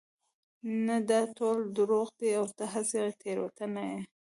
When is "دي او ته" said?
2.19-2.65